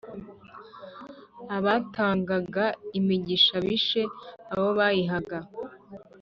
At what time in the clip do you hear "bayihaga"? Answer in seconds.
4.77-5.39